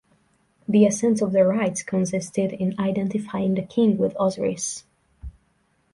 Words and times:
The 0.67 0.83
essence 0.87 1.21
of 1.21 1.31
the 1.31 1.45
rites 1.45 1.83
consisted 1.83 2.53
in 2.53 2.73
identifying 2.79 3.53
the 3.53 3.61
king 3.61 3.99
with 3.99 4.15
Osiris. 4.19 4.83